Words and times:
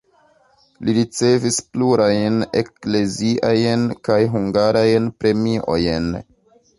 Li 0.87 0.93
ricevis 0.97 1.57
plurajn 1.75 2.39
ekleziajn 2.61 3.83
kaj 4.09 4.17
hungarajn 4.37 5.07
premiojn. 5.21 6.09